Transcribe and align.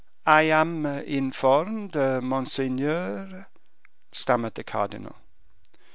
"I 0.25 0.49
am 0.49 0.87
informed, 0.87 1.93
monseigneur," 1.93 3.45
stammered 4.19 4.55
the 4.55 4.63
cardinal. 4.63 5.15